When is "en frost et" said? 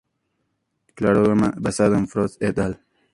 1.93-2.57